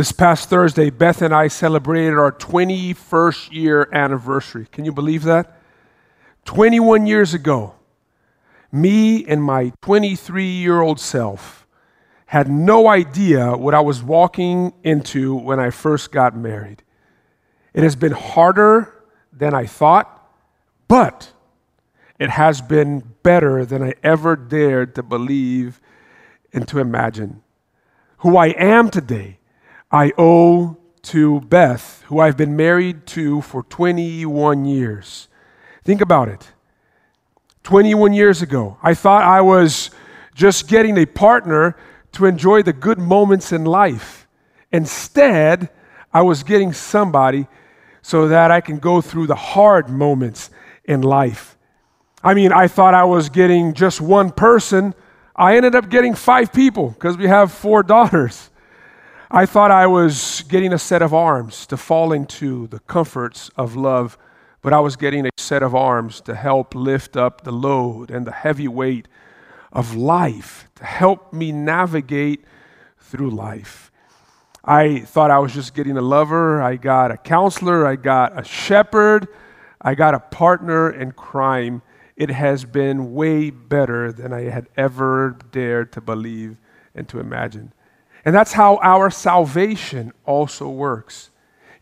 [0.00, 4.66] This past Thursday, Beth and I celebrated our 21st year anniversary.
[4.72, 5.60] Can you believe that?
[6.46, 7.74] 21 years ago,
[8.72, 11.66] me and my 23 year old self
[12.24, 16.82] had no idea what I was walking into when I first got married.
[17.74, 20.32] It has been harder than I thought,
[20.88, 21.30] but
[22.18, 25.78] it has been better than I ever dared to believe
[26.54, 27.42] and to imagine.
[28.20, 29.39] Who I am today,
[29.90, 35.28] I owe to Beth, who I've been married to for 21 years.
[35.84, 36.52] Think about it.
[37.64, 39.90] 21 years ago, I thought I was
[40.34, 41.76] just getting a partner
[42.12, 44.26] to enjoy the good moments in life.
[44.72, 45.68] Instead,
[46.12, 47.46] I was getting somebody
[48.02, 50.50] so that I can go through the hard moments
[50.84, 51.56] in life.
[52.22, 54.94] I mean, I thought I was getting just one person.
[55.34, 58.49] I ended up getting five people because we have four daughters.
[59.32, 63.76] I thought I was getting a set of arms to fall into the comforts of
[63.76, 64.18] love,
[64.60, 68.26] but I was getting a set of arms to help lift up the load and
[68.26, 69.06] the heavy weight
[69.72, 72.44] of life, to help me navigate
[72.98, 73.92] through life.
[74.64, 76.60] I thought I was just getting a lover.
[76.60, 77.86] I got a counselor.
[77.86, 79.28] I got a shepherd.
[79.80, 81.82] I got a partner in crime.
[82.16, 86.56] It has been way better than I had ever dared to believe
[86.96, 87.72] and to imagine.
[88.24, 91.30] And that's how our salvation also works.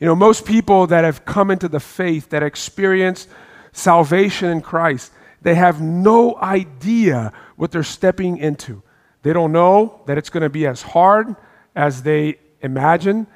[0.01, 3.27] You know, most people that have come into the faith, that experience
[3.73, 8.83] salvation in Christ, they have no idea what they're stepping into.
[9.23, 11.35] They don't know that it's going to be as hard
[11.75, 13.27] as they imagine.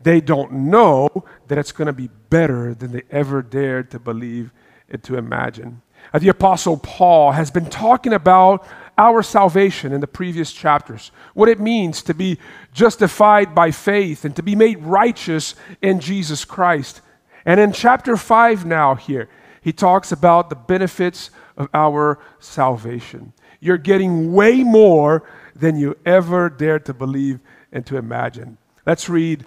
[0.00, 4.52] They don't know that it's going to be better than they ever dared to believe
[4.88, 5.82] and to imagine.
[6.18, 8.66] The Apostle Paul has been talking about
[8.98, 12.38] our salvation in the previous chapters, what it means to be
[12.72, 17.00] justified by faith and to be made righteous in Jesus Christ.
[17.46, 19.28] And in chapter 5 now, here,
[19.62, 23.32] he talks about the benefits of our salvation.
[23.60, 25.22] You're getting way more
[25.54, 27.40] than you ever dared to believe
[27.72, 28.58] and to imagine.
[28.86, 29.44] Let's read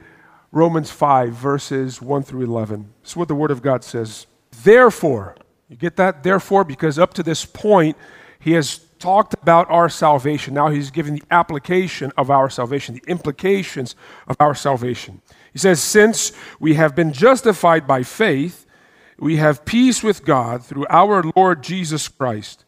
[0.51, 2.93] Romans 5, verses 1 through 11.
[3.01, 4.27] This is what the Word of God says.
[4.63, 5.35] Therefore,
[5.69, 6.23] you get that?
[6.23, 7.95] Therefore, because up to this point,
[8.39, 10.53] he has talked about our salvation.
[10.53, 13.95] Now he's giving the application of our salvation, the implications
[14.27, 15.21] of our salvation.
[15.51, 18.65] He says, Since we have been justified by faith,
[19.19, 22.63] we have peace with God through our Lord Jesus Christ.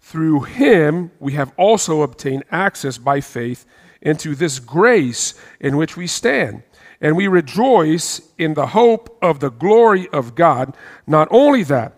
[0.00, 3.66] Through him, we have also obtained access by faith
[4.00, 6.62] into this grace in which we stand.
[7.00, 10.76] And we rejoice in the hope of the glory of God.
[11.06, 11.97] Not only that,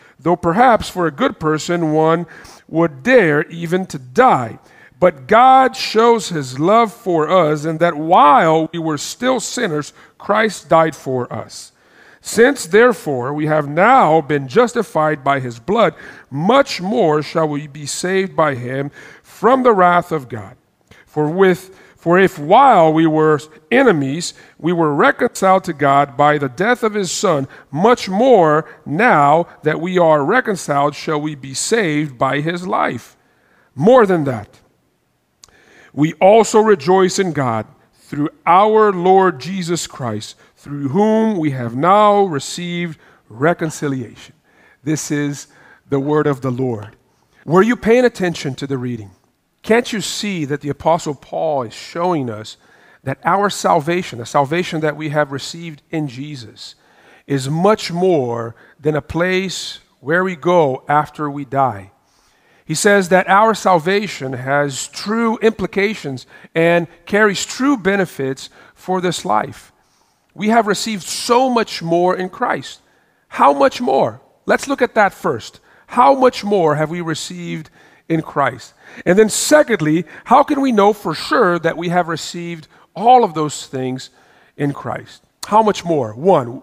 [0.21, 2.25] though perhaps for a good person one
[2.67, 4.59] would dare even to die.
[4.99, 10.69] But God shows his love for us, and that while we were still sinners, Christ
[10.69, 11.71] died for us.
[12.21, 15.95] Since therefore we have now been justified by his blood,
[16.29, 18.91] much more shall we be saved by him
[19.23, 20.55] from the wrath of God.
[21.07, 23.39] For with for if while we were
[23.69, 29.45] enemies, we were reconciled to God by the death of his Son, much more now
[29.61, 33.15] that we are reconciled shall we be saved by his life.
[33.75, 34.61] More than that,
[35.93, 42.23] we also rejoice in God through our Lord Jesus Christ, through whom we have now
[42.23, 42.97] received
[43.29, 44.33] reconciliation.
[44.83, 45.45] This is
[45.87, 46.95] the word of the Lord.
[47.45, 49.11] Were you paying attention to the reading?
[49.63, 52.57] Can't you see that the Apostle Paul is showing us
[53.03, 56.75] that our salvation, the salvation that we have received in Jesus,
[57.27, 61.91] is much more than a place where we go after we die?
[62.65, 66.25] He says that our salvation has true implications
[66.55, 69.71] and carries true benefits for this life.
[70.33, 72.79] We have received so much more in Christ.
[73.27, 74.21] How much more?
[74.45, 75.59] Let's look at that first.
[75.87, 77.69] How much more have we received
[78.11, 78.73] in Christ?
[79.05, 83.33] And then, secondly, how can we know for sure that we have received all of
[83.33, 84.09] those things
[84.57, 85.23] in Christ?
[85.47, 86.13] How much more?
[86.13, 86.61] One,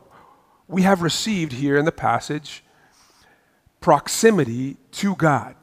[0.68, 2.62] we have received here in the passage
[3.80, 5.54] proximity to God.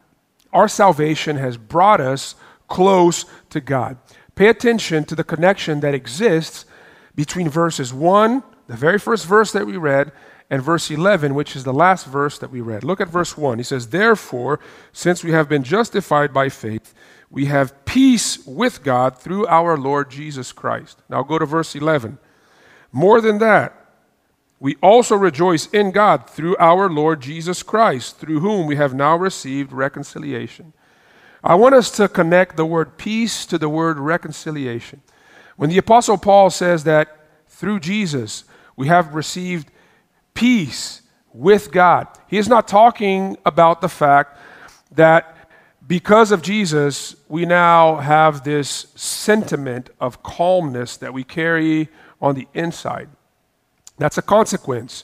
[0.51, 2.35] Our salvation has brought us
[2.67, 3.97] close to God.
[4.33, 6.65] Pay attention to the connection that exists
[7.13, 10.11] between verses 1, the very first verse that we read,
[10.49, 12.83] and verse 11, which is the last verse that we read.
[12.83, 13.57] Look at verse 1.
[13.57, 14.59] He says, Therefore,
[14.93, 16.93] since we have been justified by faith,
[17.29, 21.01] we have peace with God through our Lord Jesus Christ.
[21.09, 22.19] Now go to verse 11.
[22.91, 23.73] More than that,
[24.59, 29.17] we also rejoice in God through our Lord Jesus Christ, through whom we have now
[29.17, 30.73] received reconciliation.
[31.43, 35.01] I want us to connect the word peace to the word reconciliation.
[35.57, 37.17] When the Apostle Paul says that
[37.47, 38.45] through Jesus
[38.75, 39.71] we have received
[40.33, 41.01] peace
[41.33, 44.37] with God, he is not talking about the fact
[44.91, 45.35] that
[45.87, 51.89] because of Jesus, we now have this sentiment of calmness that we carry
[52.21, 53.09] on the inside.
[53.97, 55.03] That's a consequence.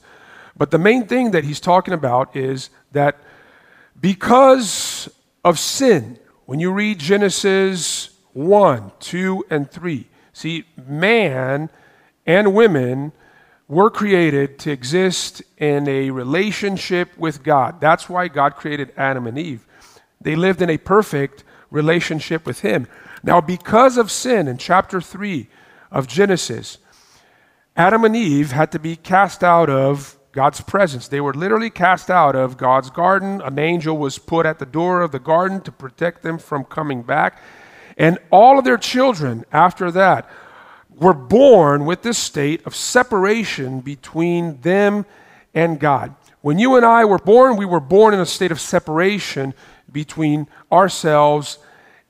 [0.57, 3.17] But the main thing that he's talking about is that
[3.99, 5.09] because
[5.43, 11.69] of sin, when you read Genesis 1, 2, and 3, see, man
[12.25, 13.11] and women
[13.71, 17.79] were created to exist in a relationship with God.
[17.79, 19.65] That's why God created Adam and Eve.
[20.19, 22.85] They lived in a perfect relationship with Him.
[23.23, 25.47] Now, because of sin in chapter 3
[25.89, 26.79] of Genesis,
[27.77, 31.07] Adam and Eve had to be cast out of God's presence.
[31.07, 33.41] They were literally cast out of God's garden.
[33.41, 37.03] An angel was put at the door of the garden to protect them from coming
[37.03, 37.41] back.
[37.97, 40.29] And all of their children after that
[40.95, 45.05] were born with this state of separation between them
[45.53, 46.15] and God.
[46.41, 49.53] When you and I were born, we were born in a state of separation
[49.91, 51.59] between ourselves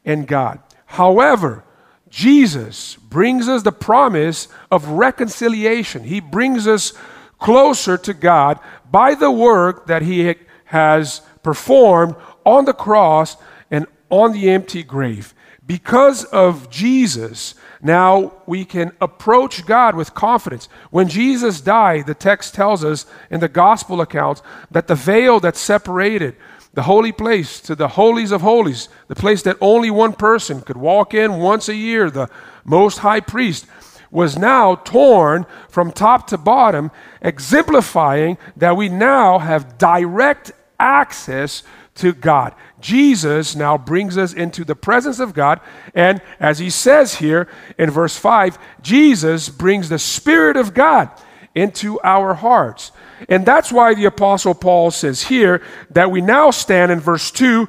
[0.05, 0.59] and God.
[0.85, 1.63] However,
[2.09, 6.03] Jesus brings us the promise of reconciliation.
[6.03, 6.93] He brings us
[7.39, 10.35] closer to God by the work that He
[10.65, 13.37] has performed on the cross
[13.69, 15.33] and on the empty grave.
[15.65, 20.67] Because of Jesus, now we can approach God with confidence.
[20.89, 24.41] When Jesus died, the text tells us in the gospel accounts
[24.71, 26.35] that the veil that separated
[26.73, 30.77] the holy place to the holies of holies, the place that only one person could
[30.77, 32.29] walk in once a year, the
[32.63, 33.65] most high priest,
[34.09, 36.91] was now torn from top to bottom,
[37.21, 41.63] exemplifying that we now have direct access
[42.01, 42.53] to God.
[42.79, 45.59] Jesus now brings us into the presence of God,
[45.93, 51.09] and as he says here in verse 5, Jesus brings the Spirit of God
[51.53, 52.91] into our hearts.
[53.29, 55.61] And that's why the Apostle Paul says here
[55.91, 57.67] that we now stand in verse 2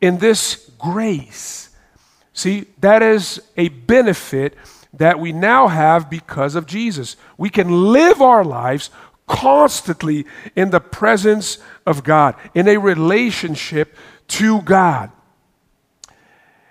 [0.00, 1.70] in this grace.
[2.32, 4.54] See, that is a benefit
[4.94, 7.16] that we now have because of Jesus.
[7.36, 8.90] We can live our lives
[9.26, 13.96] constantly in the presence of God, in a relationship
[14.28, 15.10] to God.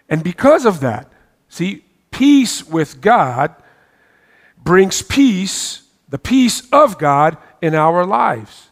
[0.09, 1.11] And because of that,
[1.49, 3.55] see, peace with God
[4.63, 8.69] brings peace, the peace of God in our lives.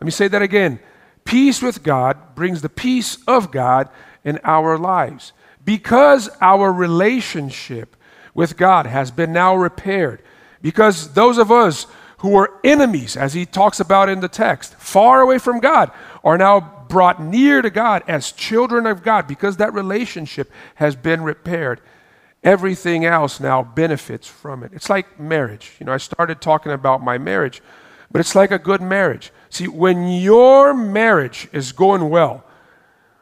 [0.00, 0.78] Let me say that again.
[1.24, 3.88] Peace with God brings the peace of God
[4.24, 5.32] in our lives.
[5.64, 7.96] Because our relationship
[8.34, 10.22] with God has been now repaired,
[10.60, 11.86] because those of us
[12.24, 15.90] who were enemies, as he talks about in the text, far away from God,
[16.24, 21.22] are now brought near to God as children of God, because that relationship has been
[21.22, 21.82] repaired.
[22.42, 24.72] Everything else now benefits from it.
[24.72, 25.72] It's like marriage.
[25.78, 27.62] You know, I started talking about my marriage
[28.14, 29.32] but it's like a good marriage.
[29.50, 32.44] See, when your marriage is going well,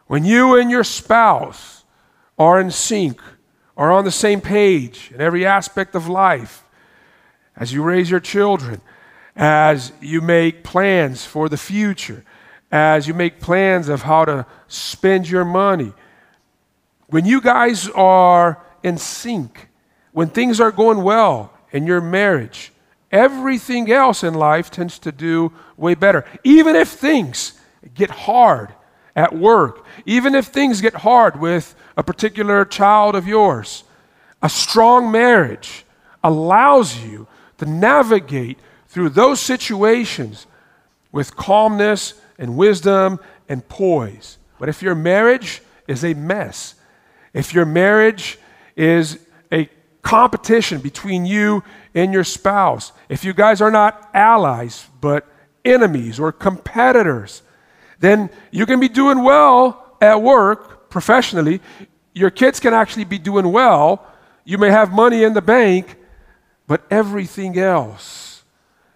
[0.06, 1.84] when you and your spouse
[2.38, 3.18] are in sync,
[3.74, 6.61] are on the same page in every aspect of life,
[7.56, 8.80] as you raise your children,
[9.36, 12.24] as you make plans for the future,
[12.70, 15.92] as you make plans of how to spend your money,
[17.06, 19.68] when you guys are in sync,
[20.12, 22.72] when things are going well in your marriage,
[23.10, 26.24] everything else in life tends to do way better.
[26.42, 27.60] Even if things
[27.94, 28.74] get hard
[29.14, 33.84] at work, even if things get hard with a particular child of yours,
[34.40, 35.84] a strong marriage
[36.24, 37.26] allows you
[37.62, 40.46] to navigate through those situations
[41.12, 44.38] with calmness and wisdom and poise.
[44.58, 46.74] But if your marriage is a mess,
[47.32, 48.36] if your marriage
[48.74, 49.18] is
[49.52, 49.68] a
[50.02, 51.62] competition between you
[51.94, 55.24] and your spouse, if you guys are not allies but
[55.64, 57.42] enemies or competitors,
[58.00, 61.60] then you can be doing well at work professionally.
[62.12, 64.04] Your kids can actually be doing well.
[64.44, 65.96] You may have money in the bank,
[66.72, 68.44] but everything else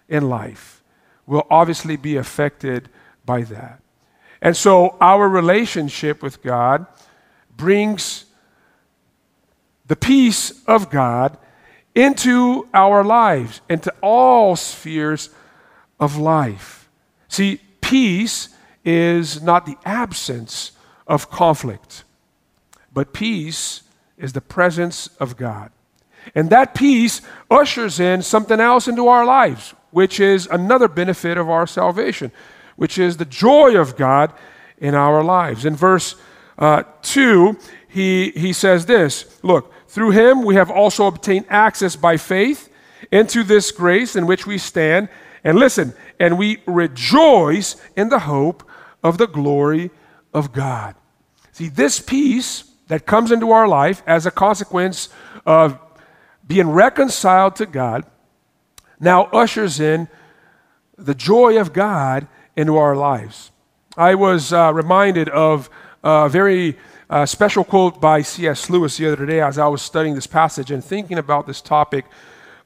[0.09, 0.81] in life
[1.27, 2.89] will obviously be affected
[3.23, 3.79] by that.
[4.41, 6.87] And so our relationship with God
[7.55, 8.25] brings
[9.85, 11.37] the peace of God
[11.93, 15.29] into our lives, into all spheres
[15.99, 16.89] of life.
[17.27, 18.49] See, peace
[18.83, 20.71] is not the absence
[21.05, 22.05] of conflict,
[22.91, 23.83] but peace
[24.17, 25.69] is the presence of God.
[26.35, 31.49] And that peace ushers in something else into our lives, which is another benefit of
[31.49, 32.31] our salvation,
[32.75, 34.33] which is the joy of God
[34.77, 35.65] in our lives.
[35.65, 36.15] In verse
[36.57, 37.57] uh, 2,
[37.87, 42.69] he, he says this Look, through him we have also obtained access by faith
[43.11, 45.09] into this grace in which we stand.
[45.43, 48.63] And listen, and we rejoice in the hope
[49.03, 49.91] of the glory
[50.33, 50.95] of God.
[51.51, 55.09] See, this peace that comes into our life as a consequence
[55.45, 55.79] of
[56.47, 58.05] being reconciled to God
[58.99, 60.07] now ushers in
[60.97, 63.51] the joy of God into our lives.
[63.95, 65.69] I was uh, reminded of
[66.03, 66.77] a very
[67.09, 68.69] uh, special quote by C.S.
[68.69, 72.05] Lewis the other day as I was studying this passage and thinking about this topic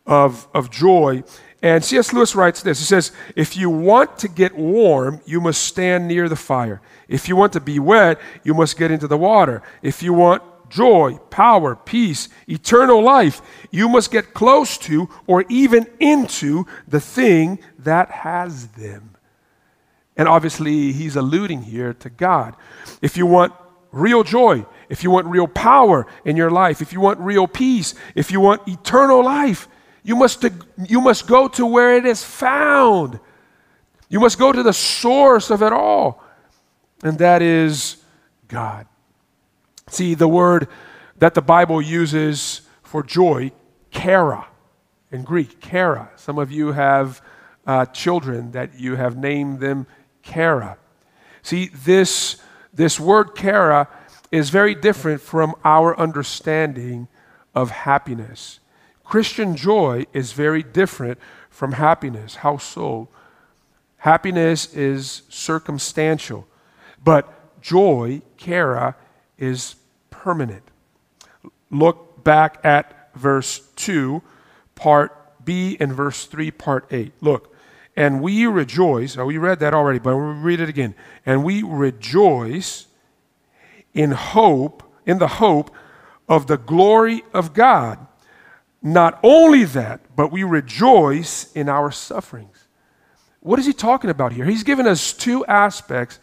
[0.06, 1.24] of, of joy.
[1.62, 2.12] And C.S.
[2.12, 6.28] Lewis writes this He says, If you want to get warm, you must stand near
[6.28, 6.82] the fire.
[7.08, 9.62] If you want to be wet, you must get into the water.
[9.82, 15.88] If you want joy, power, peace, eternal life, you must get close to or even
[16.00, 19.16] into the thing that has them.
[20.18, 22.56] And obviously, he's alluding here to God.
[23.02, 23.54] If you want
[23.92, 27.94] real joy, if you want real power in your life, if you want real peace,
[28.16, 29.68] if you want eternal life,
[30.04, 30.44] you must,
[30.88, 33.20] you must go to where it is found.
[34.10, 36.24] You must go to the source of it all,
[37.04, 37.98] and that is
[38.48, 38.86] God.
[39.92, 40.70] See, the word
[41.18, 43.52] that the Bible uses for joy,
[43.92, 44.48] chara,
[45.12, 46.10] in Greek, chara.
[46.16, 47.22] Some of you have
[47.68, 49.86] uh, children that you have named them
[50.24, 50.78] kara.
[51.44, 52.42] See, this,
[52.74, 53.90] this word kara
[54.32, 57.10] is very different from our understanding
[57.54, 58.62] of happiness.
[59.04, 61.20] Christian joy is very different
[61.50, 62.36] from happiness.
[62.36, 63.10] How so?
[63.98, 66.48] Happiness is circumstantial,
[67.04, 68.96] but joy, chara,
[69.38, 69.76] is
[70.22, 70.64] permanent.
[71.72, 74.22] Look back at verse 2,
[74.76, 77.12] part B, and verse 3, part 8.
[77.22, 77.56] Look,
[77.96, 80.94] and we rejoice, oh, we read that already, but we'll read it again.
[81.26, 82.86] And we rejoice
[83.94, 85.74] in hope, in the hope
[86.30, 88.06] of the glory of God.
[88.82, 92.68] Not only that, but we rejoice in our sufferings.
[93.40, 94.46] What is he talking about here?
[94.46, 96.20] He's given us two aspects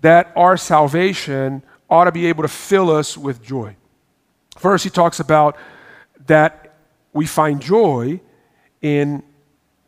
[0.00, 3.76] that our salvation ought to be able to fill us with joy.
[4.56, 5.56] First, he talks about
[6.26, 6.74] that
[7.12, 8.20] we find joy
[8.82, 9.22] in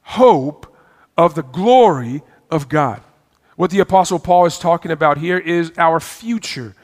[0.02, 0.74] hope
[1.16, 3.02] of the glory of God.
[3.56, 6.74] What the Apostle Paul is talking about here is our future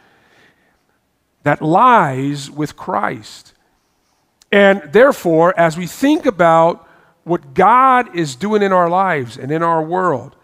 [1.42, 3.54] that lies with Christ.
[4.52, 6.86] And therefore, as we think about
[7.24, 10.36] what God is doing in our lives and in our world,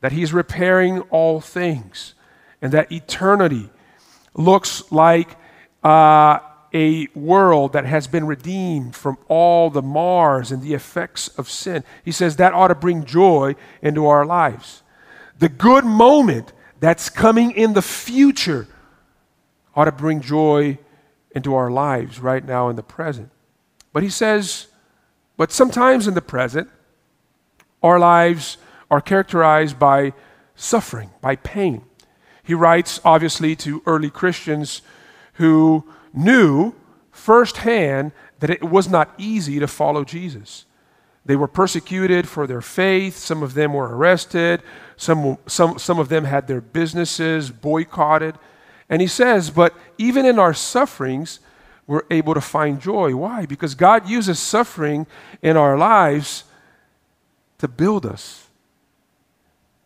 [0.00, 2.14] that He's repairing all things,
[2.62, 3.70] and that eternity
[4.34, 5.36] looks like
[5.82, 6.38] uh,
[6.72, 11.84] a world that has been redeemed from all the mars and the effects of sin.
[12.04, 14.82] He says that ought to bring joy into our lives.
[15.38, 18.68] The good moment that's coming in the future
[19.74, 20.78] ought to bring joy
[21.34, 23.30] into our lives right now in the present.
[23.92, 24.66] But he says,
[25.36, 26.68] but sometimes in the present,
[27.82, 28.58] our lives
[28.90, 30.12] are characterized by
[30.54, 31.82] suffering, by pain.
[32.50, 34.82] He writes, obviously, to early Christians
[35.34, 36.74] who knew
[37.12, 40.64] firsthand that it was not easy to follow Jesus.
[41.24, 43.16] They were persecuted for their faith.
[43.16, 44.64] Some of them were arrested.
[44.96, 48.34] Some, some, some of them had their businesses boycotted.
[48.88, 51.38] And he says, but even in our sufferings,
[51.86, 53.14] we're able to find joy.
[53.14, 53.46] Why?
[53.46, 55.06] Because God uses suffering
[55.40, 56.42] in our lives
[57.58, 58.48] to build us,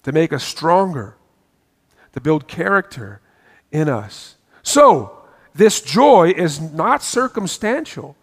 [0.04, 1.16] to make us stronger,
[2.14, 3.20] to build character
[3.70, 4.36] in us.
[4.62, 5.18] So,
[5.54, 8.16] this joy is not circumstantial.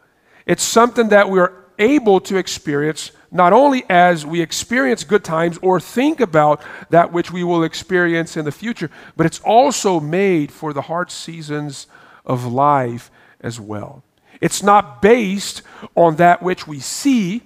[0.46, 5.80] It's something that we're able to experience not only as we experience good times or
[5.80, 10.74] think about that which we will experience in the future, but it's also made for
[10.74, 11.88] the hard seasons
[12.26, 14.04] of life as well.
[14.42, 15.62] It's not based
[15.96, 17.42] on that which we see.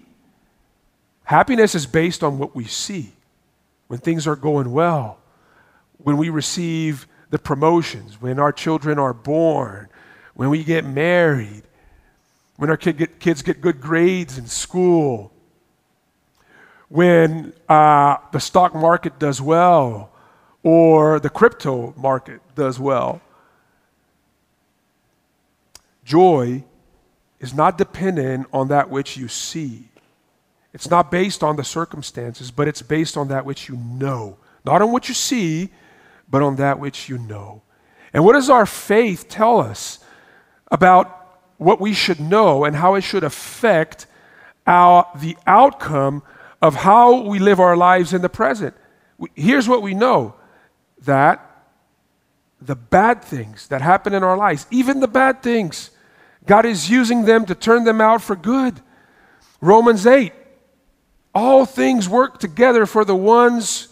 [1.23, 3.13] Happiness is based on what we see.
[3.87, 5.19] When things are going well,
[6.05, 9.89] when we receive the promotions, when our children are born,
[10.35, 11.63] when we get married,
[12.57, 15.31] when our kid get, kids get good grades in school,
[16.89, 20.11] when uh, the stock market does well
[20.61, 23.19] or the crypto market does well.
[26.03, 26.63] Joy
[27.39, 29.89] is not dependent on that which you see.
[30.71, 34.37] It's not based on the circumstances, but it's based on that which you know.
[34.63, 35.71] Not on what you see,
[36.29, 37.61] but on that which you know.
[38.13, 39.99] And what does our faith tell us
[40.71, 44.07] about what we should know and how it should affect
[44.65, 46.23] our, the outcome
[46.61, 48.75] of how we live our lives in the present?
[49.33, 50.35] Here's what we know
[51.01, 51.41] that
[52.61, 55.91] the bad things that happen in our lives, even the bad things,
[56.45, 58.81] God is using them to turn them out for good.
[59.61, 60.33] Romans 8
[61.35, 63.89] all things work together for the ones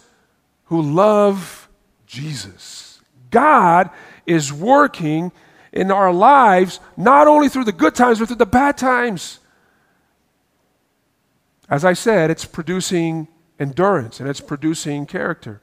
[0.64, 1.63] who love
[2.06, 3.00] Jesus.
[3.30, 3.90] God
[4.26, 5.32] is working
[5.72, 9.40] in our lives not only through the good times, but through the bad times.
[11.68, 15.60] As I said, it's producing endurance and it's producing character.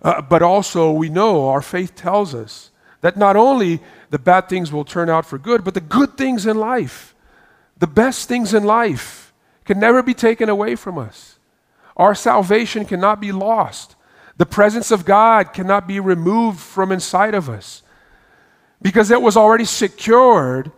[0.00, 2.70] Uh, but also, we know our faith tells us
[3.00, 3.80] that not only
[4.10, 7.14] the bad things will turn out for good, but the good things in life,
[7.78, 9.32] the best things in life,
[9.64, 11.38] can never be taken away from us.
[11.96, 13.94] Our salvation cannot be lost.
[14.36, 17.82] The presence of God cannot be removed from inside of us
[18.80, 20.72] because it was already secured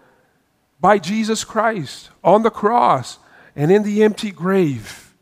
[0.81, 3.19] by Jesus Christ on the cross
[3.57, 5.15] and in the empty grave.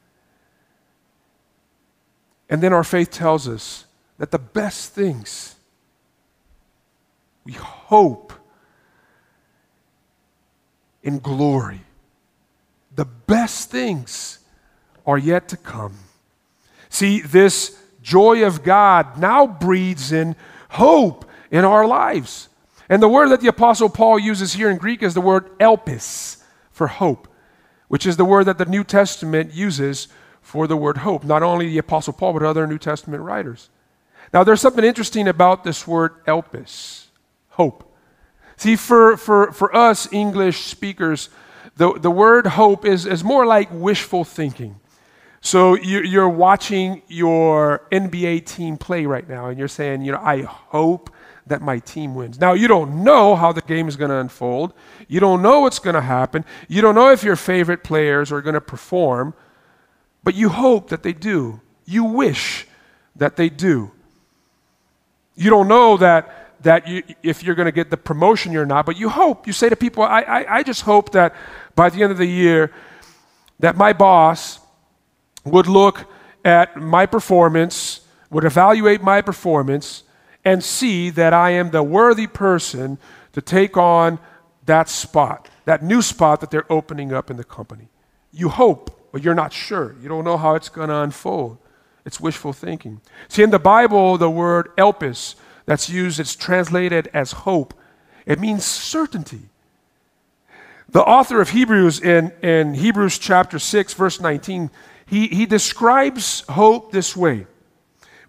[2.48, 3.86] And then our faith tells us
[4.18, 5.54] that the best things
[7.44, 8.32] we hope
[11.02, 11.80] in glory
[12.94, 14.38] the best things
[15.06, 15.94] are yet to come.
[16.88, 20.36] See, this joy of God now breeds in
[20.70, 22.48] hope in our lives.
[22.88, 26.42] And the word that the Apostle Paul uses here in Greek is the word elpis
[26.70, 27.28] for hope,
[27.88, 30.08] which is the word that the New Testament uses
[30.40, 31.24] for the word hope.
[31.24, 33.70] Not only the Apostle Paul, but other New Testament writers.
[34.32, 37.06] Now, there's something interesting about this word elpis,
[37.50, 37.94] hope.
[38.56, 41.28] See, for, for, for us English speakers,
[41.76, 44.80] the, the word hope is, is more like wishful thinking.
[45.44, 50.20] So you, are watching your NBA team play right now, and you're saying, you know,
[50.22, 51.10] I hope
[51.48, 52.38] that my team wins.
[52.38, 54.72] Now, you don't know how the game is going to unfold.
[55.08, 56.44] You don't know what's going to happen.
[56.68, 59.34] You don't know if your favorite players are going to perform,
[60.22, 61.60] but you hope that they do.
[61.84, 62.68] You wish
[63.16, 63.90] that they do.
[65.34, 68.86] You don't know that that you, if you're going to get the promotion or not,
[68.86, 69.48] but you hope.
[69.48, 71.34] You say to people, I, I, I just hope that
[71.74, 72.70] by the end of the year,
[73.58, 74.60] that my boss
[75.44, 76.06] would look
[76.44, 78.00] at my performance,
[78.30, 80.02] would evaluate my performance,
[80.44, 82.98] and see that I am the worthy person
[83.32, 84.18] to take on
[84.66, 87.88] that spot, that new spot that they're opening up in the company.
[88.32, 89.94] You hope, but you're not sure.
[90.02, 91.58] You don't know how it's going to unfold.
[92.04, 93.00] It's wishful thinking.
[93.28, 97.74] See, in the Bible, the word elpis that's used, it's translated as hope.
[98.26, 99.48] It means certainty.
[100.88, 104.70] The author of Hebrews in, in Hebrews chapter 6, verse 19,
[105.12, 107.46] he, he describes hope this way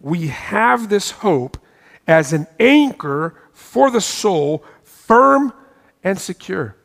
[0.02, 1.58] We have this hope
[2.06, 5.54] as an anchor for the soul, firm
[6.04, 6.76] and secure.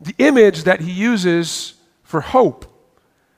[0.00, 2.66] The image that he uses for hope,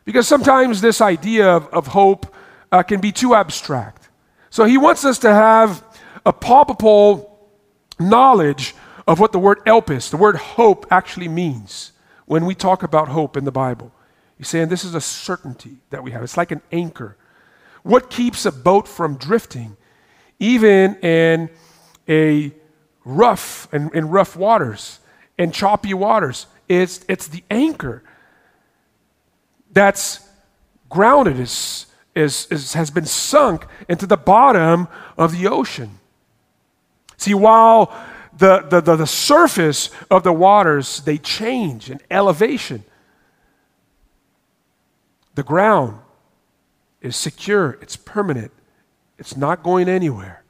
[0.04, 2.26] because sometimes this idea of, of hope
[2.70, 4.10] uh, can be too abstract.
[4.50, 5.82] So he wants us to have
[6.26, 7.48] a palpable
[7.98, 8.74] knowledge
[9.06, 11.92] of what the word elpis, the word hope, actually means
[12.26, 13.90] when we talk about hope in the Bible.
[14.38, 16.22] He's saying this is a certainty that we have.
[16.22, 17.16] It's like an anchor.
[17.82, 19.76] What keeps a boat from drifting,
[20.38, 21.50] even in
[22.08, 22.52] a
[23.04, 25.00] rough and in rough waters
[25.38, 26.46] and choppy waters?
[26.68, 28.02] It's, it's the anchor
[29.72, 30.26] that's
[30.88, 31.38] grounded.
[31.38, 35.98] Is is, is, has been sunk into the bottom of the ocean.
[37.16, 37.92] See, while
[38.36, 42.84] the, the, the, the surface of the waters, they change in elevation,
[45.34, 45.98] the ground
[47.00, 48.52] is secure, it's permanent,
[49.18, 50.42] it's not going anywhere.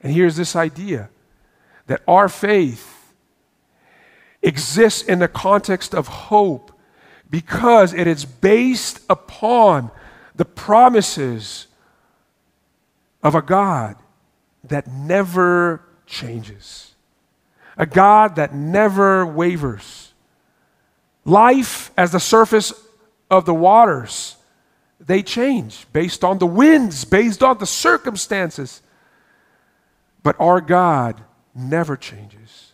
[0.00, 1.10] And here's this idea
[1.86, 3.12] that our faith
[4.42, 6.72] exists in the context of hope
[7.30, 9.90] because it is based upon
[10.34, 11.66] the promises
[13.22, 13.96] of a God
[14.64, 16.94] that never changes,
[17.76, 20.12] a God that never wavers.
[21.24, 22.72] Life, as the surface
[23.32, 24.36] of the waters,
[25.00, 28.82] they change based on the winds, based on the circumstances.
[30.22, 31.20] But our God
[31.54, 32.72] never changes.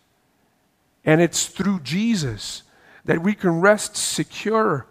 [1.05, 2.63] And it's through Jesus
[3.05, 4.85] that we can rest secure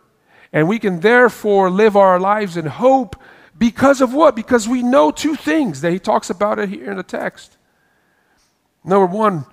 [0.52, 3.16] and we can therefore live our lives in hope
[3.57, 4.35] because of what?
[4.35, 7.59] Because we know two things that he talks about it here in the text.
[8.83, 9.44] Number one,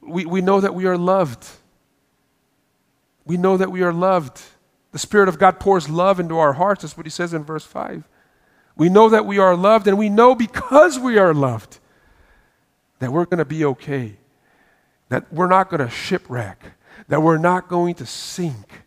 [0.00, 1.46] we, we know that we are loved.
[3.24, 4.42] We know that we are loved.
[4.94, 6.82] The Spirit of God pours love into our hearts.
[6.82, 8.08] That's what he says in verse 5.
[8.76, 11.80] We know that we are loved, and we know because we are loved
[13.00, 14.18] that we're going to be okay,
[15.08, 16.62] that we're not going to shipwreck,
[17.08, 18.84] that we're not going to sink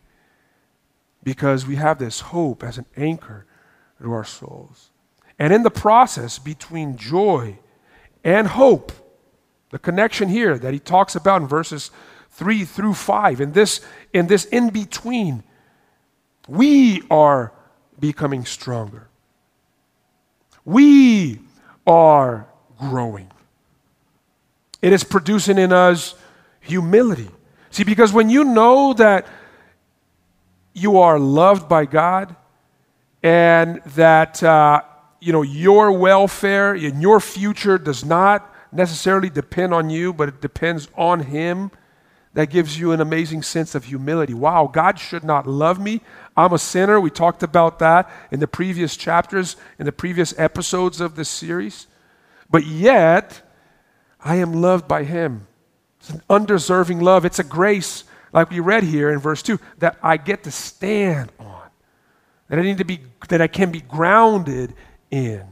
[1.22, 3.44] because we have this hope as an anchor
[4.00, 4.88] to our souls.
[5.38, 7.58] And in the process between joy
[8.24, 8.92] and hope,
[9.72, 11.90] the connection here that he talks about in verses
[12.30, 13.82] 3 through 5, in this
[14.14, 15.44] in this in between,
[16.48, 17.52] we are
[18.00, 19.08] becoming stronger.
[20.64, 21.40] We
[21.86, 22.46] are
[22.78, 23.30] growing.
[24.82, 26.14] It is producing in us
[26.60, 27.28] humility.
[27.70, 29.26] See, because when you know that
[30.72, 32.34] you are loved by God
[33.22, 34.82] and that uh,
[35.20, 40.40] you know your welfare and your future does not necessarily depend on you, but it
[40.40, 41.70] depends on Him.
[42.34, 44.34] That gives you an amazing sense of humility.
[44.34, 46.02] Wow, God should not love me.
[46.38, 47.00] I'm a sinner.
[47.00, 51.88] We talked about that in the previous chapters, in the previous episodes of this series.
[52.48, 53.42] But yet,
[54.20, 55.48] I am loved by Him.
[55.98, 57.24] It's an undeserving love.
[57.24, 61.32] It's a grace, like we read here in verse 2, that I get to stand
[61.40, 61.68] on,
[62.46, 64.74] that I need to be, that I can be grounded
[65.10, 65.42] in.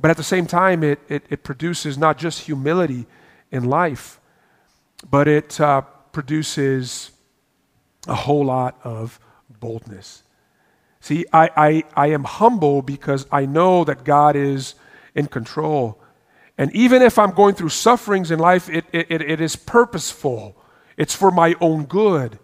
[0.00, 3.06] But at the same time, it, it, it produces not just humility
[3.52, 4.18] in life,
[5.08, 7.11] but it uh, produces
[8.06, 9.18] a whole lot of
[9.60, 10.22] boldness.
[11.00, 14.74] See, I, I, I am humble because I know that God is
[15.14, 16.00] in control.
[16.56, 20.56] And even if I'm going through sufferings in life, it, it, it is purposeful,
[20.96, 22.38] it's for my own good.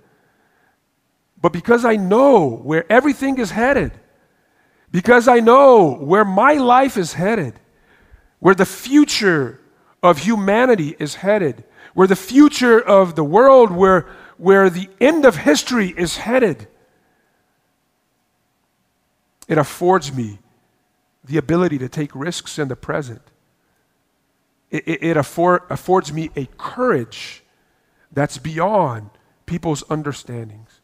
[1.40, 3.92] But because I know where everything is headed,
[4.90, 7.55] because I know where my life is headed,
[8.40, 9.61] where the future
[10.03, 15.37] of humanity is headed, where the future of the world, where, where the end of
[15.37, 16.68] history is headed,
[19.48, 20.38] it affords me
[21.24, 23.22] the ability to take risks in the present.
[24.70, 27.42] It, it, it afford, affords me a courage
[28.12, 29.11] that's beyond
[29.46, 30.81] people's understandings.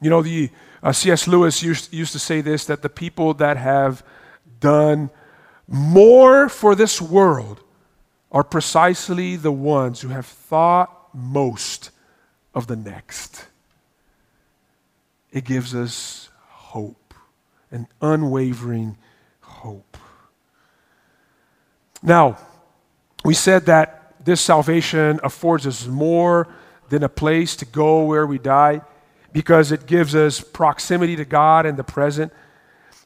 [0.00, 0.50] You know, the
[0.82, 1.28] uh, C.S.
[1.28, 4.02] Lewis used, used to say this that the people that have
[4.58, 5.10] done
[5.68, 7.62] more for this world
[8.30, 11.90] are precisely the ones who have thought most
[12.54, 13.46] of the next.
[15.30, 17.14] It gives us hope,
[17.70, 18.96] an unwavering
[19.40, 19.96] hope.
[22.02, 22.38] Now,
[23.24, 26.48] we said that this salvation affords us more
[26.88, 28.82] than a place to go where we die
[29.32, 32.32] because it gives us proximity to God in the present.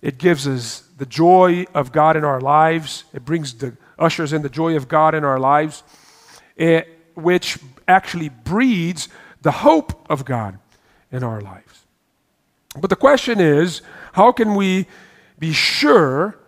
[0.03, 3.05] It gives us the joy of God in our lives.
[3.15, 5.83] It brings the ushers in the joy of God in our lives,
[6.57, 9.09] it, which actually breeds
[9.43, 10.59] the hope of God
[11.11, 11.85] in our lives.
[12.79, 13.81] But the question is,
[14.13, 14.87] how can we
[15.39, 16.39] be sure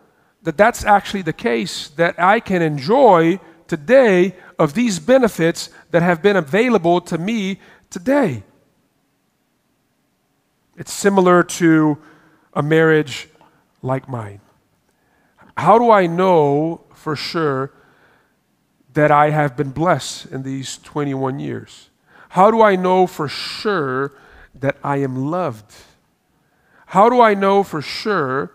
[0.43, 6.23] that that's actually the case, that I can enjoy today of these benefits that have
[6.23, 8.43] been available to me today?
[10.77, 11.99] It's similar to
[12.53, 13.29] a marriage
[13.83, 14.41] like mine.
[15.57, 17.73] How do I know for sure
[18.99, 21.89] that I have been blessed in these 21 years?
[22.31, 24.11] How do I know for sure
[24.57, 25.73] that I am loved?
[26.87, 28.51] How do I know for sure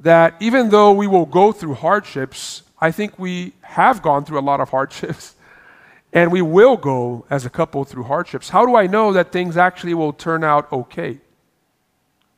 [0.00, 4.48] that even though we will go through hardships, I think we have gone through a
[4.50, 5.36] lot of hardships,
[6.12, 8.48] and we will go as a couple through hardships.
[8.48, 11.18] How do I know that things actually will turn out okay?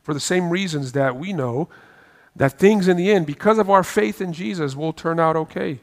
[0.03, 1.71] For the same reasons that we know
[2.37, 5.81] that things in the end, because of our faith in Jesus, will turn out okay.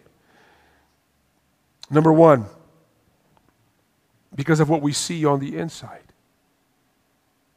[1.89, 2.45] Number one,
[4.35, 6.01] because of what we see on the inside.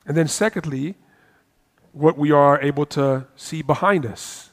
[0.06, 0.94] And then, secondly,
[1.92, 4.50] what we are able to see behind us.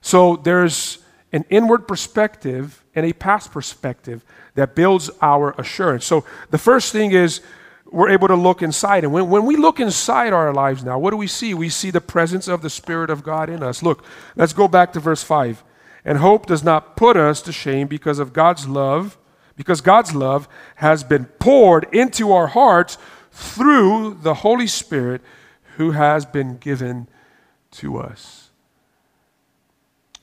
[0.00, 0.98] So there's
[1.32, 6.04] an inward perspective and a past perspective that builds our assurance.
[6.04, 7.40] So the first thing is
[7.90, 9.04] we're able to look inside.
[9.04, 11.54] And when, when we look inside our lives now, what do we see?
[11.54, 13.82] We see the presence of the Spirit of God in us.
[13.82, 15.62] Look, let's go back to verse 5.
[16.04, 19.18] And hope does not put us to shame because of God's love,
[19.56, 22.98] because God's love has been poured into our hearts
[23.30, 25.20] through the Holy Spirit
[25.76, 27.08] who has been given
[27.72, 28.50] to us.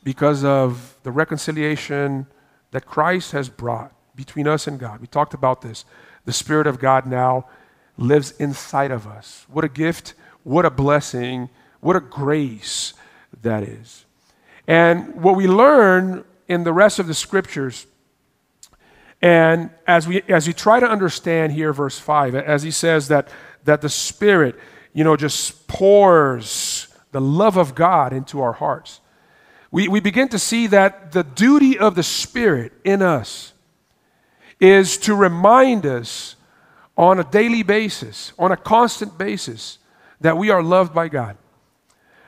[0.04, 2.28] Because of the reconciliation
[2.72, 5.00] that Christ has brought between us and God.
[5.00, 5.86] We talked about this.
[6.26, 7.48] The Spirit of God now
[7.98, 9.46] lives inside of us.
[9.50, 10.14] What a gift,
[10.44, 12.94] what a blessing, what a grace
[13.42, 14.06] that is.
[14.70, 17.88] And what we learn in the rest of the scriptures
[19.22, 23.28] And as we, as we try to understand here, verse 5, as he says that,
[23.66, 24.56] that the Spirit,
[24.94, 29.02] you know, just pours the love of God into our hearts,
[29.72, 33.54] we, we begin to see that the duty of the Spirit in us
[34.60, 36.38] is to remind us
[36.98, 39.80] on a daily basis, on a constant basis,
[40.22, 41.38] that we are loved by God.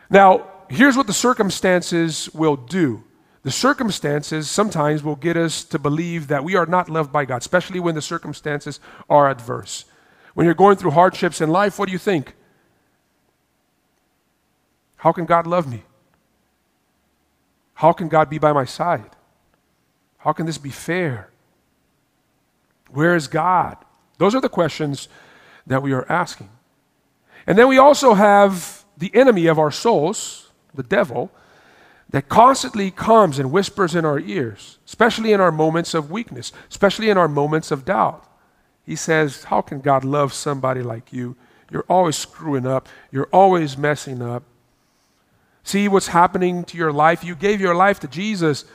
[0.10, 3.04] Now, here's what the circumstances will do.
[3.44, 7.42] The circumstances sometimes will get us to believe that we are not loved by God,
[7.42, 8.80] especially when the circumstances
[9.10, 9.86] are adverse.
[10.34, 12.36] When you're going through hardships in life, what do you think?
[14.98, 15.84] How can God love me?
[17.74, 19.10] How can God be by my side?
[20.20, 21.32] How can this be fair?
[22.92, 23.78] Where is God?
[24.20, 25.10] Those are the questions
[25.66, 26.50] that we are asking.
[27.48, 31.32] And then we also have the enemy of our souls, the devil,
[32.12, 37.10] that constantly comes and whispers in our ears, especially in our moments of weakness, especially
[37.10, 38.26] in our moments of doubt.
[38.86, 41.36] He says, How can God love somebody like you?
[41.72, 44.44] You're always screwing up, you're always messing up.
[45.64, 47.24] See what's happening to your life?
[47.24, 48.66] You gave your life to Jesus,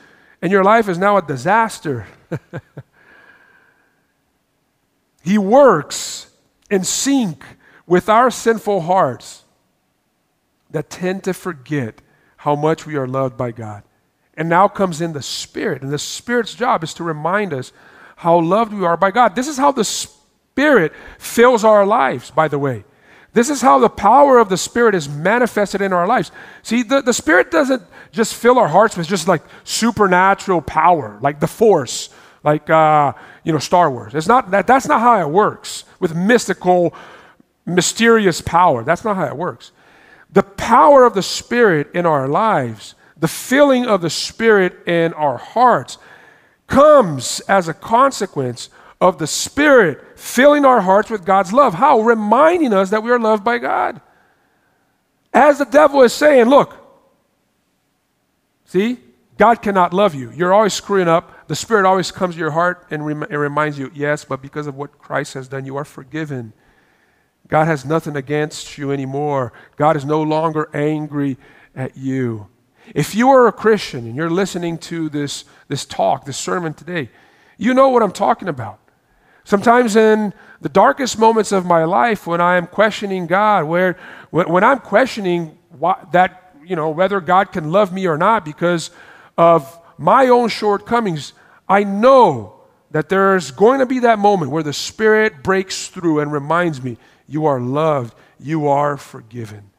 [0.41, 2.07] and your life is now a disaster.
[5.23, 6.31] he works
[6.71, 7.43] in sync
[7.85, 9.43] with our sinful hearts
[10.77, 12.03] that tend to forget
[12.37, 13.81] how much we are loved by God.
[14.35, 15.81] And now comes in the Spirit.
[15.81, 17.73] And the Spirit's job is to remind us
[18.17, 19.35] how loved we are by God.
[19.35, 22.85] This is how the Spirit fills our lives, by the way.
[23.33, 26.31] This is how the power of the Spirit is manifested in our lives.
[26.61, 31.39] See, the, the Spirit doesn't just fill our hearts with just like supernatural power, like
[31.39, 32.09] the Force,
[32.43, 33.13] like, uh,
[33.43, 34.13] you know, Star Wars.
[34.13, 36.93] It's not that, that's not how it works with mystical,
[37.65, 38.83] mysterious power.
[38.83, 39.71] That's not how it works.
[40.37, 45.39] The power of the Spirit in our lives, the filling of the Spirit in our
[45.39, 45.97] hearts,
[46.67, 48.69] comes as a consequence
[49.01, 51.73] of the Spirit filling our hearts with God's love.
[51.73, 52.01] How?
[52.01, 53.99] Reminding us that we are loved by God.
[55.33, 56.75] As the devil is saying, look,
[58.65, 58.99] see,
[59.39, 60.29] God cannot love you.
[60.29, 61.47] You're always screwing up.
[61.47, 64.67] The Spirit always comes to your heart and rem- it reminds you, yes, but because
[64.67, 66.53] of what Christ has done, you are forgiven.
[67.47, 69.53] God has nothing against you anymore.
[69.77, 71.37] God is no longer angry
[71.75, 72.47] at you.
[72.93, 77.09] If you are a Christian and you're listening to this, this talk, this sermon today,
[77.57, 78.79] you know what I'm talking about.
[79.43, 83.97] Sometimes in the darkest moments of my life, when I am questioning God, where
[84.29, 88.43] when, when I'm questioning what, that, you know, whether God can love me or not
[88.43, 88.91] because
[89.37, 91.33] of my own shortcomings,
[91.67, 92.55] I know
[92.91, 96.97] that there's going to be that moment where the Spirit breaks through and reminds me
[97.27, 98.15] you are loved.
[98.39, 99.69] You are forgiven.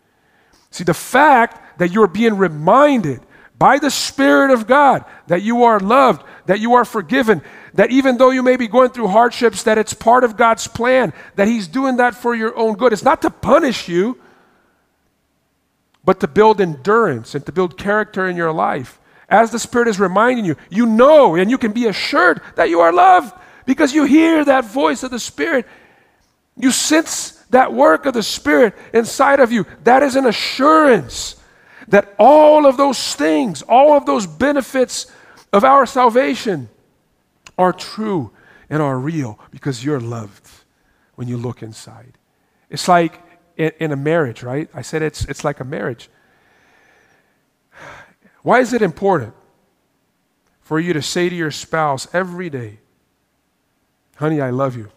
[0.71, 3.21] See, the fact that you're being reminded
[3.59, 7.43] by the Spirit of God that you are loved, that you are forgiven,
[7.75, 11.13] that even though you may be going through hardships, that it's part of God's plan,
[11.35, 12.93] that He's doing that for your own good.
[12.93, 14.19] It's not to punish you,
[16.05, 19.01] but to build endurance and to build character in your life.
[19.29, 22.81] As the Spirit is reminding you, you know and you can be assured that you
[22.81, 23.35] are loved
[23.67, 25.67] because you hear that voice of the Spirit.
[26.57, 31.37] You sense that work of the Spirit inside of you, that is an assurance
[31.89, 35.11] that all of those things, all of those benefits
[35.53, 36.69] of our salvation
[37.57, 38.31] are true
[38.69, 40.49] and are real because you're loved
[41.15, 42.19] when you look inside.
[42.71, 43.21] It's like
[43.57, 44.69] in, in, a marriage, right?
[44.75, 46.11] I said it's, it's like a marriage.
[48.43, 49.35] Why is it important
[50.61, 52.79] for you to say to your spouse every day,
[54.17, 54.91] honey, I love you?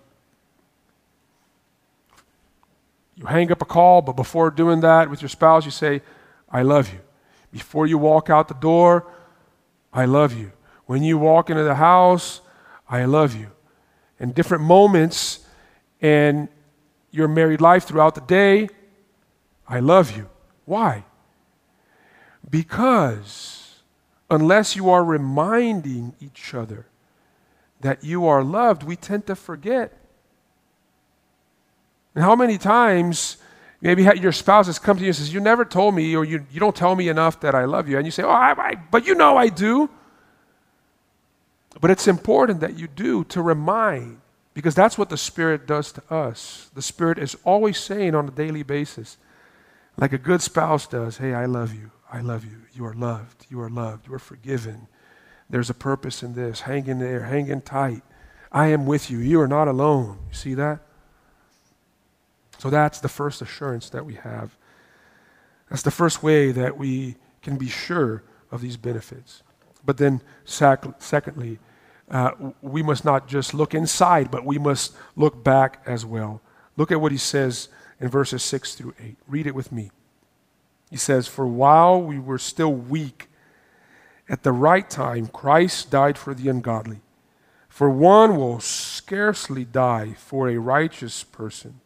[3.22, 6.02] You hang up a call, but before doing that with your spouse, you say,
[6.50, 7.00] I love you.
[7.52, 9.06] Before you walk out the door,
[9.94, 10.52] I love you.
[10.88, 12.42] When you walk into the house,
[12.90, 13.52] I love you.
[14.20, 15.46] In different moments
[16.00, 16.50] in
[17.12, 18.70] your married life throughout the day,
[19.68, 20.28] I love you.
[20.66, 21.06] Why?
[22.50, 23.84] Because
[24.32, 26.88] unless you are reminding each other
[27.82, 30.01] that you are loved, we tend to forget.
[32.16, 33.38] And how many times
[33.82, 36.46] maybe your spouse has come to you and says, You never told me, or you,
[36.52, 37.98] you don't tell me enough that I love you.
[37.98, 39.90] And you say, Oh, I, I, but you know I do.
[41.80, 44.20] But it's important that you do to remind,
[44.54, 46.70] because that's what the Spirit does to us.
[46.76, 49.18] The Spirit is always saying on a daily basis,
[49.98, 51.92] like a good spouse does, Hey, I love you.
[52.12, 52.62] I love you.
[52.74, 53.46] You are loved.
[53.50, 54.08] You are loved.
[54.08, 54.88] You are forgiven.
[55.50, 56.62] There's a purpose in this.
[56.62, 57.24] Hang in there.
[57.24, 58.04] Hang in tight.
[58.52, 59.20] I am with you.
[59.20, 60.20] You are not alone.
[60.30, 60.80] You see that?
[62.62, 64.56] So that's the first assurance that we have.
[65.72, 68.22] That's the first way that we can be sure
[68.52, 69.42] of these benefits.
[69.84, 71.58] But then, sac- secondly,
[72.12, 76.40] uh, we must not just look inside, but we must look back as well.
[76.78, 77.70] Look at what he says
[78.00, 79.18] in verses 6 through 8.
[79.28, 79.90] Read it with me.
[80.92, 83.28] He says, For while we were still weak,
[84.30, 87.02] at the right time, Christ died for the ungodly.
[87.70, 91.80] For one will scarcely die for a righteous person,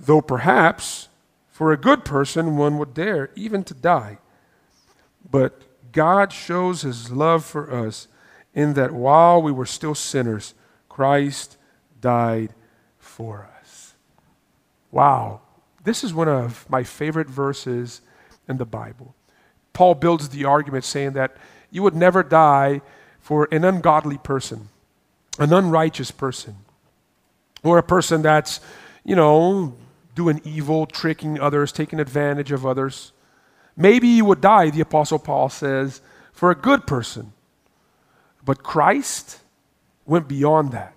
[0.00, 1.08] though perhaps
[1.48, 4.18] for a good person one would dare even to die.
[5.30, 8.08] But God shows his love for us
[8.54, 10.54] in that while we were still sinners,
[10.88, 11.56] Christ
[12.00, 12.54] died
[12.98, 13.94] for us.
[14.90, 15.42] Wow.
[15.84, 18.00] This is one of my favorite verses
[18.48, 19.14] in the Bible.
[19.72, 21.36] Paul builds the argument saying that
[21.70, 22.80] you would never die
[23.20, 24.68] for an ungodly person,
[25.38, 26.56] an unrighteous person,
[27.62, 28.60] or a person that's,
[29.04, 29.74] you know,
[30.20, 33.12] doing evil, tricking others, taking advantage of others.
[33.74, 37.32] Maybe you would die, the Apostle Paul says, for a good person.
[38.44, 39.40] But Christ
[40.04, 40.94] went beyond that.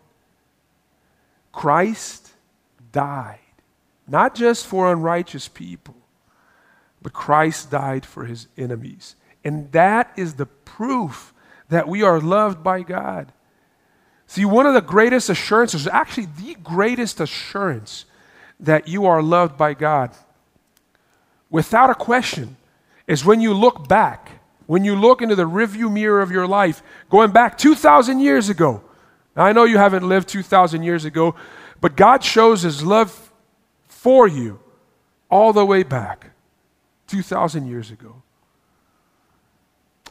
[1.53, 2.31] Christ
[2.91, 3.39] died,
[4.09, 5.95] not just for unrighteous people,
[7.01, 9.15] but Christ died for his enemies.
[9.45, 11.33] And that is the proof
[11.69, 13.31] that we are loved by God.
[14.27, 18.03] See, one of the greatest assurances, actually the greatest assurance
[18.63, 20.11] that you are loved by God,
[21.49, 22.57] without a question,
[23.05, 26.81] is when you look back, when you look into the rearview mirror of your life,
[27.09, 28.81] going back 2,000 years ago.
[29.35, 31.35] Now, I know you haven't lived 2,000 years ago,
[31.81, 33.31] but God shows His love
[33.87, 34.59] for you
[35.29, 36.31] all the way back
[37.07, 38.23] 2,000 years ago.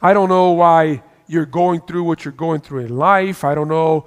[0.03, 3.45] I don't know why you're going through what you're going through in life.
[3.45, 4.05] I don't know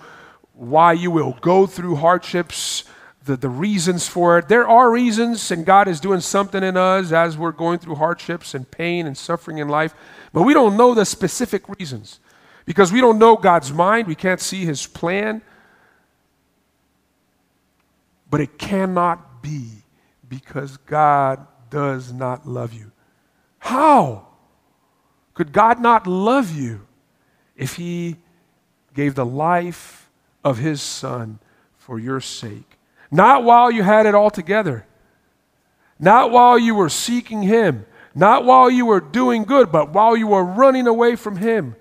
[0.53, 2.83] why you will go through hardships,
[3.25, 4.47] the, the reasons for it.
[4.47, 8.53] There are reasons, and God is doing something in us as we're going through hardships
[8.53, 9.93] and pain and suffering in life.
[10.31, 12.19] But we don't know the specific reasons
[12.65, 14.07] because we don't know God's mind.
[14.07, 15.41] We can't see His plan.
[18.29, 19.69] But it cannot be
[20.27, 22.91] because God does not love you.
[23.57, 24.27] How
[25.33, 26.85] could God not love you
[27.55, 28.17] if He
[28.93, 30.11] gave the life
[30.43, 31.39] of His Son
[31.75, 32.74] for your sake?
[33.15, 34.85] Not while you had it all together,
[35.97, 40.27] not while you were seeking Him, not while you were doing good, but while you
[40.27, 41.77] were running away from Him,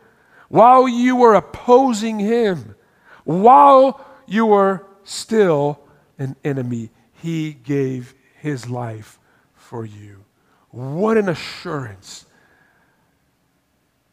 [0.49, 2.77] while you were opposing Him,
[3.25, 5.81] while you were still
[6.21, 6.91] an enemy.
[7.15, 9.19] He gave His life
[9.55, 10.25] for you.
[10.71, 12.27] What an assurance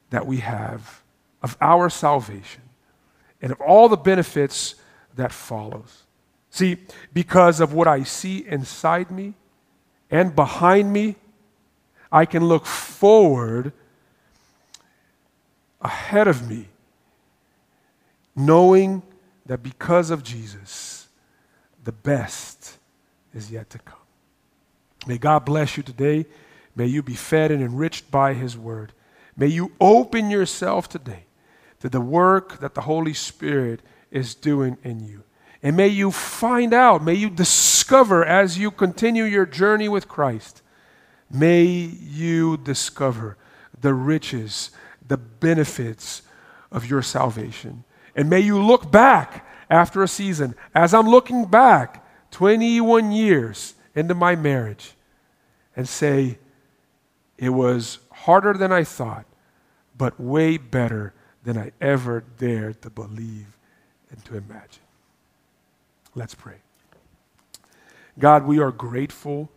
[0.09, 1.03] that we have
[1.43, 2.63] of our salvation
[3.43, 4.73] and of all the benefits
[5.15, 6.00] that follows.
[6.51, 6.77] See,
[7.13, 9.33] because of what I see inside me
[10.11, 11.15] and behind me,
[12.11, 13.71] I can look forward
[15.79, 16.67] ahead of me,
[18.35, 19.01] knowing
[19.45, 21.07] that because of Jesus,
[21.83, 22.77] the best
[23.33, 23.97] is yet to come.
[25.07, 26.25] May God bless you today.
[26.75, 28.91] May you be fed and enriched by His word.
[29.37, 31.23] May you open yourself today
[31.79, 35.23] to the work that the Holy Spirit is doing in you.
[35.63, 40.61] And may you find out, may you discover as you continue your journey with Christ,
[41.29, 43.37] may you discover
[43.79, 44.71] the riches,
[45.07, 46.23] the benefits
[46.71, 47.83] of your salvation.
[48.15, 54.15] And may you look back after a season, as I'm looking back 21 years into
[54.15, 54.93] my marriage,
[55.75, 56.37] and say,
[57.37, 59.25] it was harder than I thought,
[59.97, 63.57] but way better than I ever dared to believe
[64.11, 64.83] and to imagine.
[66.15, 66.57] Let's pray.
[68.19, 69.49] God, we are grateful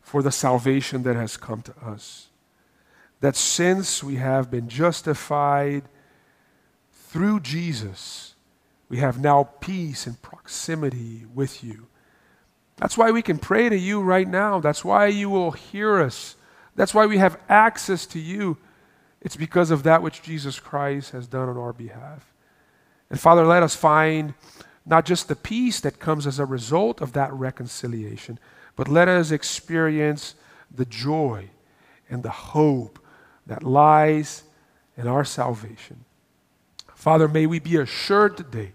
[0.00, 2.28] for the salvation that has come to us.
[3.20, 5.84] That since we have been justified
[6.92, 8.34] through Jesus,
[8.88, 11.86] we have now peace and proximity with you.
[12.76, 14.60] That's why we can pray to you right now.
[14.60, 16.36] That's why you will hear us.
[16.76, 18.58] That's why we have access to you.
[19.22, 22.34] It's because of that which Jesus Christ has done on our behalf.
[23.08, 24.34] And Father, let us find
[24.86, 28.38] not just the peace that comes as a result of that reconciliation,
[28.76, 30.34] but let us experience
[30.74, 31.48] the joy
[32.10, 32.98] and the hope
[33.46, 34.42] that lies
[34.96, 36.04] in our salvation.
[36.94, 38.72] Father, may we be assured today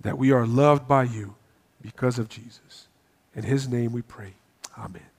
[0.00, 1.34] that we are loved by you
[1.80, 2.88] because of Jesus.
[3.34, 4.34] In his name we pray.
[4.78, 5.11] Amen.